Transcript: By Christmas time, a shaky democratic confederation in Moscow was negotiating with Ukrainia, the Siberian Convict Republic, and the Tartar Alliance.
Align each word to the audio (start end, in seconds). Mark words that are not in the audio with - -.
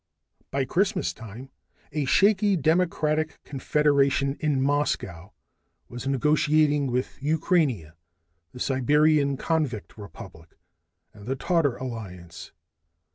By 0.49 0.65
Christmas 0.65 1.13
time, 1.13 1.51
a 1.91 2.05
shaky 2.05 2.57
democratic 2.57 3.37
confederation 3.43 4.35
in 4.39 4.59
Moscow 4.59 5.31
was 5.89 6.07
negotiating 6.07 6.87
with 6.87 7.21
Ukrainia, 7.21 7.95
the 8.51 8.59
Siberian 8.59 9.37
Convict 9.37 9.99
Republic, 9.99 10.57
and 11.13 11.27
the 11.27 11.35
Tartar 11.35 11.75
Alliance. 11.77 12.51